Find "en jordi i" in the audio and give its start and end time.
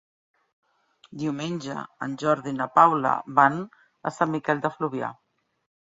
2.07-2.57